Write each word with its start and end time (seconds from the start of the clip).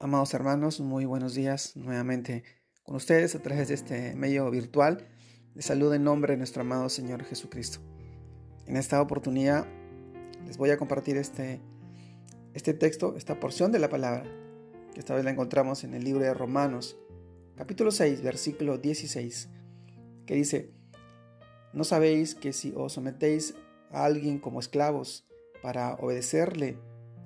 Amados 0.00 0.32
hermanos, 0.32 0.78
muy 0.78 1.06
buenos 1.06 1.34
días 1.34 1.74
nuevamente 1.74 2.44
con 2.84 2.94
ustedes 2.94 3.34
a 3.34 3.42
través 3.42 3.66
de 3.66 3.74
este 3.74 4.14
medio 4.14 4.48
virtual. 4.48 5.08
Les 5.56 5.64
saludo 5.64 5.92
en 5.94 6.04
nombre 6.04 6.34
de 6.34 6.36
nuestro 6.36 6.62
amado 6.62 6.88
Señor 6.88 7.24
Jesucristo. 7.24 7.80
En 8.66 8.76
esta 8.76 9.02
oportunidad 9.02 9.66
les 10.46 10.56
voy 10.56 10.70
a 10.70 10.76
compartir 10.76 11.16
este, 11.16 11.60
este 12.54 12.74
texto, 12.74 13.16
esta 13.16 13.40
porción 13.40 13.72
de 13.72 13.80
la 13.80 13.88
palabra, 13.88 14.22
que 14.94 15.00
esta 15.00 15.16
vez 15.16 15.24
la 15.24 15.32
encontramos 15.32 15.82
en 15.82 15.94
el 15.94 16.04
libro 16.04 16.22
de 16.22 16.32
Romanos, 16.32 16.96
capítulo 17.56 17.90
6, 17.90 18.22
versículo 18.22 18.78
16, 18.78 19.48
que 20.26 20.34
dice, 20.36 20.70
¿no 21.72 21.82
sabéis 21.82 22.36
que 22.36 22.52
si 22.52 22.72
os 22.76 22.92
sometéis 22.92 23.56
a 23.90 24.04
alguien 24.04 24.38
como 24.38 24.60
esclavos 24.60 25.26
para 25.60 25.94
obedecerle, 25.94 26.78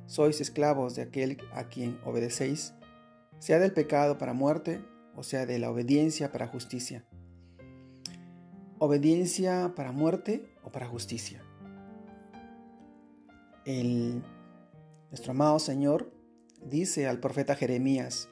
sois 0.07 0.41
esclavos 0.41 0.95
de 0.95 1.03
aquel 1.03 1.39
a 1.53 1.65
quien 1.65 1.99
obedecéis, 2.05 2.75
sea 3.39 3.59
del 3.59 3.73
pecado 3.73 4.19
para 4.19 4.33
muerte 4.33 4.85
o 5.17 5.23
sea 5.23 5.47
de 5.47 5.59
la 5.59 5.71
obediencia 5.71 6.33
para 6.33 6.47
justicia. 6.47 7.05
Obediencia 8.79 9.75
para 9.77 9.93
muerte 9.93 10.55
o 10.65 10.73
para 10.73 10.87
justicia. 10.87 11.43
El, 13.65 14.23
nuestro 15.11 15.33
amado 15.33 15.59
Señor 15.59 16.13
dice 16.65 17.07
al 17.07 17.21
profeta 17.21 17.55
Jeremías, 17.55 18.29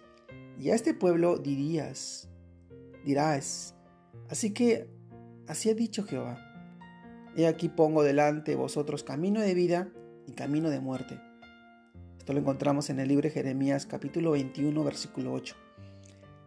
y 0.58 0.70
a 0.70 0.74
este 0.74 0.92
pueblo 0.92 1.38
dirías, 1.38 2.28
dirás, 3.04 3.74
así 4.28 4.52
que 4.52 4.90
así 5.46 5.70
ha 5.70 5.74
dicho 5.74 6.04
Jehová, 6.04 6.38
he 7.36 7.46
aquí 7.46 7.68
pongo 7.68 8.02
delante 8.02 8.56
vosotros 8.56 9.04
camino 9.04 9.40
de 9.40 9.54
vida 9.54 9.88
y 10.26 10.32
camino 10.32 10.68
de 10.68 10.80
muerte 10.80 11.20
esto 12.20 12.34
lo 12.34 12.40
encontramos 12.40 12.90
en 12.90 13.00
el 13.00 13.08
libro 13.08 13.22
de 13.22 13.30
Jeremías 13.30 13.86
capítulo 13.86 14.32
21 14.32 14.84
versículo 14.84 15.32
8. 15.32 15.56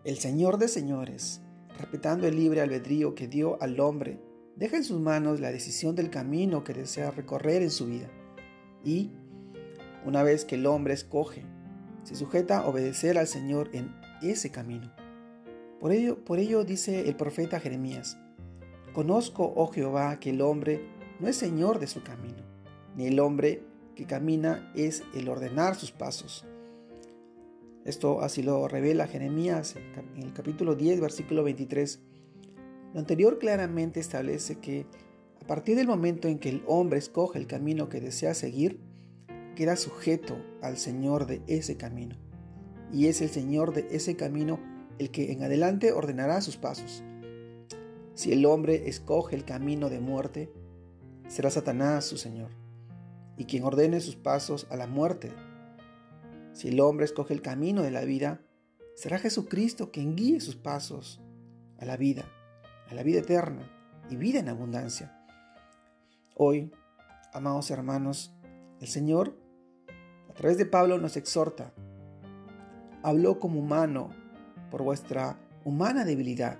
El 0.03 0.19
Señor 0.19 0.59
de 0.59 0.67
señores, 0.67 1.41
respetando 1.79 2.27
el 2.27 2.35
libre 2.35 2.61
albedrío 2.61 3.15
que 3.15 3.27
dio 3.27 3.59
al 3.59 3.79
hombre, 3.79 4.19
deja 4.55 4.77
en 4.77 4.83
sus 4.83 4.99
manos 4.99 5.39
la 5.39 5.51
decisión 5.51 5.95
del 5.95 6.11
camino 6.11 6.63
que 6.63 6.75
desea 6.75 7.09
recorrer 7.09 7.63
en 7.63 7.71
su 7.71 7.87
vida. 7.87 8.07
Y, 8.85 9.13
una 10.05 10.21
vez 10.21 10.45
que 10.45 10.55
el 10.55 10.67
hombre 10.67 10.93
escoge, 10.93 11.43
se 12.03 12.15
sujeta 12.15 12.59
a 12.59 12.67
obedecer 12.67 13.17
al 13.17 13.25
Señor 13.25 13.71
en 13.73 13.95
ese 14.21 14.51
camino. 14.51 14.93
Por 15.79 15.91
ello, 15.91 16.23
por 16.23 16.37
ello 16.37 16.63
dice 16.65 17.09
el 17.09 17.15
profeta 17.15 17.59
Jeremías, 17.59 18.19
Conozco, 18.93 19.51
oh 19.55 19.71
Jehová, 19.71 20.19
que 20.19 20.29
el 20.29 20.41
hombre 20.41 20.87
no 21.19 21.27
es 21.27 21.35
Señor 21.35 21.79
de 21.79 21.87
su 21.87 22.03
camino, 22.03 22.43
ni 22.95 23.07
el 23.07 23.19
hombre 23.19 23.72
que 23.95 24.05
camina 24.05 24.71
es 24.75 25.03
el 25.13 25.29
ordenar 25.29 25.75
sus 25.75 25.91
pasos. 25.91 26.45
Esto 27.85 28.21
así 28.21 28.41
lo 28.41 28.67
revela 28.67 29.07
Jeremías 29.07 29.75
en 29.75 30.23
el 30.23 30.33
capítulo 30.33 30.75
10, 30.75 31.01
versículo 31.01 31.43
23. 31.43 31.99
Lo 32.93 32.99
anterior 32.99 33.39
claramente 33.39 33.99
establece 33.99 34.59
que 34.59 34.85
a 35.41 35.47
partir 35.47 35.75
del 35.75 35.87
momento 35.87 36.27
en 36.27 36.39
que 36.39 36.49
el 36.49 36.63
hombre 36.65 36.99
escoge 36.99 37.37
el 37.37 37.47
camino 37.47 37.89
que 37.89 37.99
desea 37.99 38.33
seguir, 38.33 38.79
queda 39.55 39.75
sujeto 39.75 40.37
al 40.61 40.77
Señor 40.77 41.27
de 41.27 41.41
ese 41.47 41.75
camino. 41.75 42.15
Y 42.91 43.07
es 43.07 43.21
el 43.21 43.29
Señor 43.29 43.73
de 43.73 43.87
ese 43.91 44.15
camino 44.15 44.59
el 44.99 45.11
que 45.11 45.31
en 45.31 45.43
adelante 45.43 45.91
ordenará 45.91 46.39
sus 46.39 46.55
pasos. 46.55 47.03
Si 48.13 48.31
el 48.31 48.45
hombre 48.45 48.87
escoge 48.87 49.35
el 49.35 49.43
camino 49.43 49.89
de 49.89 49.99
muerte, 49.99 50.49
será 51.27 51.49
Satanás 51.49 52.05
su 52.05 52.17
Señor 52.17 52.62
y 53.37 53.45
quien 53.45 53.63
ordene 53.63 53.99
sus 53.99 54.15
pasos 54.15 54.67
a 54.69 54.75
la 54.75 54.87
muerte. 54.87 55.31
Si 56.53 56.69
el 56.69 56.79
hombre 56.79 57.05
escoge 57.05 57.33
el 57.33 57.41
camino 57.41 57.81
de 57.81 57.91
la 57.91 58.01
vida, 58.01 58.41
será 58.95 59.17
Jesucristo 59.17 59.91
quien 59.91 60.15
guíe 60.15 60.39
sus 60.39 60.55
pasos 60.55 61.21
a 61.79 61.85
la 61.85 61.97
vida, 61.97 62.25
a 62.89 62.93
la 62.93 63.03
vida 63.03 63.19
eterna 63.19 63.69
y 64.09 64.15
vida 64.15 64.39
en 64.39 64.49
abundancia. 64.49 65.19
Hoy, 66.35 66.71
amados 67.33 67.71
hermanos, 67.71 68.33
el 68.79 68.87
Señor, 68.87 69.37
a 70.29 70.33
través 70.33 70.57
de 70.57 70.65
Pablo, 70.65 70.97
nos 70.97 71.17
exhorta. 71.17 71.73
Habló 73.01 73.39
como 73.39 73.59
humano 73.59 74.09
por 74.69 74.83
vuestra 74.83 75.39
humana 75.63 76.05
debilidad, 76.05 76.59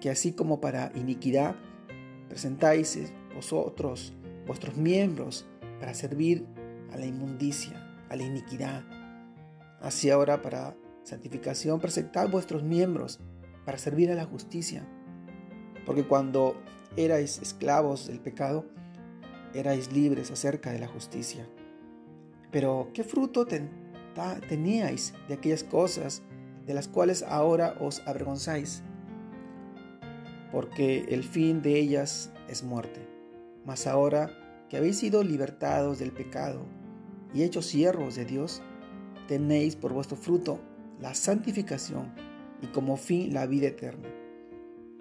que 0.00 0.10
así 0.10 0.32
como 0.32 0.60
para 0.60 0.92
iniquidad 0.94 1.56
presentáis 2.28 3.12
vosotros 3.34 4.14
vuestros 4.46 4.76
miembros 4.76 5.46
para 5.78 5.94
servir 5.94 6.46
a 6.92 6.96
la 6.96 7.06
inmundicia, 7.06 8.04
a 8.08 8.16
la 8.16 8.24
iniquidad. 8.24 8.84
Así 9.80 10.10
ahora 10.10 10.42
para 10.42 10.76
santificación 11.04 11.80
presentad 11.80 12.28
vuestros 12.28 12.62
miembros 12.62 13.20
para 13.64 13.78
servir 13.78 14.10
a 14.10 14.14
la 14.14 14.24
justicia. 14.24 14.86
Porque 15.86 16.04
cuando 16.04 16.56
erais 16.96 17.38
esclavos 17.38 18.06
del 18.08 18.20
pecado, 18.20 18.66
erais 19.54 19.92
libres 19.92 20.30
acerca 20.30 20.72
de 20.72 20.78
la 20.78 20.88
justicia. 20.88 21.48
Pero 22.50 22.90
¿qué 22.94 23.04
fruto 23.04 23.46
teníais 24.48 25.14
de 25.28 25.34
aquellas 25.34 25.64
cosas 25.64 26.22
de 26.66 26.74
las 26.74 26.88
cuales 26.88 27.22
ahora 27.22 27.76
os 27.80 28.00
avergonzáis? 28.06 28.82
Porque 30.50 31.06
el 31.10 31.24
fin 31.24 31.62
de 31.62 31.78
ellas 31.78 32.32
es 32.48 32.62
muerte. 32.62 33.06
Mas 33.64 33.86
ahora 33.86 34.30
que 34.68 34.76
habéis 34.76 34.98
sido 34.98 35.22
libertados 35.22 35.98
del 35.98 36.12
pecado 36.12 36.66
y 37.32 37.42
hechos 37.42 37.66
siervos 37.66 38.14
de 38.14 38.24
Dios, 38.24 38.62
tenéis 39.26 39.76
por 39.76 39.92
vuestro 39.92 40.16
fruto 40.16 40.60
la 41.00 41.14
santificación 41.14 42.12
y 42.62 42.66
como 42.68 42.96
fin 42.96 43.32
la 43.32 43.46
vida 43.46 43.68
eterna. 43.68 44.08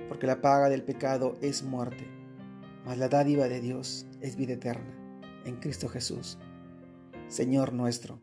Porque 0.08 0.28
la 0.28 0.42
paga 0.42 0.70
del 0.70 0.84
pecado 0.84 1.38
es 1.42 1.64
muerte, 1.64 2.08
mas 2.86 2.98
la 2.98 3.10
dádiva 3.10 3.48
de 3.48 3.62
Dios 3.62 4.06
es 4.22 4.36
vida 4.36 4.54
eterna 4.54 4.94
en 5.46 5.58
Cristo 5.58 5.88
Jesús, 5.88 6.38
Señor 7.28 7.74
nuestro. 7.74 8.20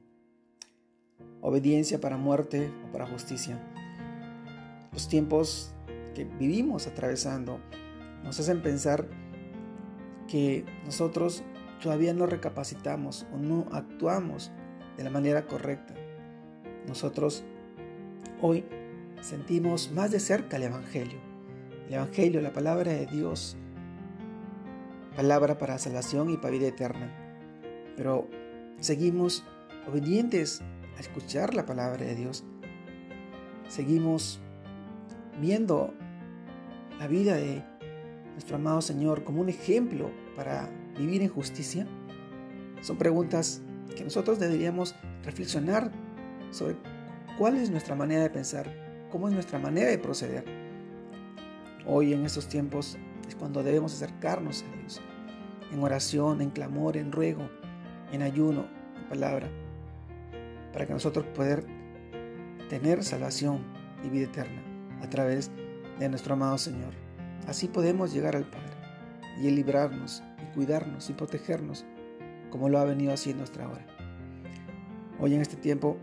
Obediencia 1.40 2.00
para 2.00 2.16
muerte 2.16 2.70
o 2.86 2.92
para 2.92 3.06
justicia. 3.06 3.60
Los 4.92 5.08
tiempos 5.08 5.74
que 6.14 6.24
vivimos 6.24 6.86
atravesando 6.86 7.58
nos 8.22 8.40
hacen 8.40 8.62
pensar 8.62 9.06
que 10.28 10.64
nosotros 10.84 11.44
todavía 11.82 12.14
no 12.14 12.26
recapacitamos 12.26 13.26
o 13.32 13.38
no 13.38 13.66
actuamos 13.72 14.52
de 14.96 15.04
la 15.04 15.10
manera 15.10 15.46
correcta. 15.46 15.94
Nosotros 16.86 17.44
hoy 18.40 18.64
sentimos 19.20 19.90
más 19.92 20.10
de 20.10 20.20
cerca 20.20 20.56
el 20.56 20.64
Evangelio. 20.64 21.18
El 21.88 21.94
Evangelio, 21.94 22.40
la 22.40 22.52
palabra 22.52 22.92
de 22.92 23.06
Dios, 23.06 23.56
palabra 25.16 25.58
para 25.58 25.78
salvación 25.78 26.30
y 26.30 26.36
para 26.36 26.50
vida 26.50 26.68
eterna. 26.68 27.12
Pero 27.96 28.28
seguimos 28.80 29.44
obedientes 29.88 30.62
a 30.96 31.00
escuchar 31.00 31.54
la 31.54 31.66
palabra 31.66 32.04
de 32.04 32.14
Dios. 32.14 32.44
Seguimos 33.68 34.40
viendo 35.40 35.92
la 36.98 37.08
vida 37.08 37.34
de 37.34 37.62
nuestro 38.34 38.56
amado 38.56 38.82
Señor 38.82 39.24
como 39.24 39.40
un 39.40 39.48
ejemplo 39.48 40.10
para 40.36 40.68
vivir 40.98 41.22
en 41.22 41.28
justicia? 41.28 41.86
Son 42.82 42.98
preguntas 42.98 43.62
que 43.96 44.04
nosotros 44.04 44.38
deberíamos 44.38 44.94
reflexionar 45.24 45.90
sobre 46.50 46.76
cuál 47.38 47.56
es 47.56 47.70
nuestra 47.70 47.94
manera 47.94 48.22
de 48.22 48.30
pensar, 48.30 48.70
cómo 49.10 49.28
es 49.28 49.34
nuestra 49.34 49.58
manera 49.58 49.88
de 49.88 49.98
proceder. 49.98 50.44
Hoy 51.86 52.12
en 52.12 52.24
estos 52.24 52.48
tiempos 52.48 52.98
es 53.28 53.34
cuando 53.34 53.62
debemos 53.62 53.94
acercarnos 53.94 54.62
a 54.62 54.76
Dios, 54.76 55.00
en 55.72 55.82
oración, 55.82 56.40
en 56.40 56.50
clamor, 56.50 56.96
en 56.96 57.12
ruego, 57.12 57.48
en 58.12 58.22
ayuno, 58.22 58.66
en 58.96 59.08
palabra, 59.08 59.48
para 60.72 60.86
que 60.86 60.92
nosotros 60.92 61.24
poder 61.34 61.64
tener 62.68 63.04
salvación 63.04 63.60
y 64.04 64.08
vida 64.08 64.24
eterna 64.24 64.62
a 65.02 65.08
través 65.08 65.50
de 65.98 66.08
nuestro 66.08 66.34
amado 66.34 66.58
Señor. 66.58 67.03
Así 67.46 67.68
podemos 67.68 68.12
llegar 68.12 68.36
al 68.36 68.44
Padre 68.44 68.72
y 69.40 69.50
librarnos 69.50 70.22
y 70.42 70.54
cuidarnos 70.54 71.10
y 71.10 71.12
protegernos 71.12 71.84
como 72.50 72.68
lo 72.68 72.78
ha 72.78 72.84
venido 72.84 73.12
haciendo 73.12 73.42
hasta 73.44 73.64
ahora. 73.64 73.84
Hoy 75.20 75.34
en 75.34 75.40
este 75.40 75.56
tiempo 75.56 75.98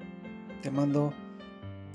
te 0.61 0.71
mando 0.71 1.13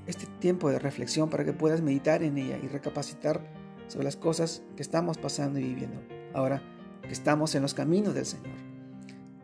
este 0.05 0.25
tiempo 0.39 0.69
de 0.69 0.79
reflexión 0.79 1.29
para 1.29 1.45
que 1.45 1.53
puedas 1.53 1.81
meditar 1.81 2.23
en 2.23 2.37
ella 2.37 2.57
y 2.61 2.67
recapacitar 2.67 3.41
sobre 3.87 4.05
las 4.05 4.15
cosas 4.15 4.63
que 4.75 4.81
estamos 4.81 5.17
pasando 5.17 5.59
y 5.59 5.63
viviendo. 5.63 6.01
Ahora 6.33 6.61
que 7.01 7.13
estamos 7.13 7.55
en 7.55 7.61
los 7.61 7.73
caminos 7.73 8.13
del 8.13 8.25
Señor. 8.25 8.55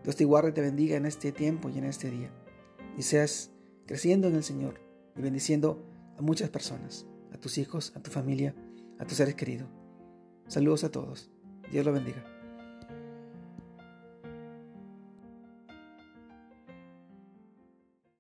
Dios 0.04 0.16
te 0.16 0.26
guarde 0.26 0.50
y 0.50 0.54
te 0.54 0.62
bendiga 0.62 0.98
en 0.98 1.06
este 1.06 1.32
tiempo 1.32 1.70
y 1.70 1.78
en 1.78 1.86
este 1.86 2.10
día. 2.10 2.30
Y 2.98 3.04
seas 3.04 3.52
creciendo 3.86 4.28
en 4.28 4.36
el 4.36 4.44
Señor 4.44 4.82
y 5.16 5.22
bendiciendo 5.22 5.86
a 6.18 6.22
muchas 6.22 6.50
personas, 6.50 7.06
a 7.34 7.38
tus 7.38 7.58
hijos, 7.58 7.94
a 7.96 8.02
tu 8.02 8.12
familia, 8.12 8.54
a 9.00 9.06
tus 9.06 9.18
seres 9.18 9.36
queridos. 9.36 9.83
Saludos 10.48 10.84
a 10.84 10.92
todos. 10.92 11.30
Dios 11.72 11.86
lo 11.86 11.94
bendiga. 11.94 12.33